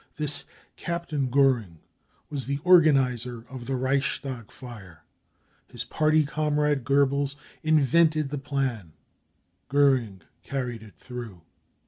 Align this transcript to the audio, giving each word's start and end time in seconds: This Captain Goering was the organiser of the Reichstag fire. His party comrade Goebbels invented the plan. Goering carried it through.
This 0.15 0.45
Captain 0.77 1.29
Goering 1.29 1.77
was 2.31 2.45
the 2.47 2.57
organiser 2.63 3.45
of 3.47 3.67
the 3.67 3.75
Reichstag 3.75 4.49
fire. 4.49 5.03
His 5.67 5.83
party 5.83 6.25
comrade 6.25 6.83
Goebbels 6.83 7.35
invented 7.61 8.29
the 8.29 8.39
plan. 8.39 8.93
Goering 9.69 10.23
carried 10.41 10.81
it 10.81 10.95
through. 10.95 11.41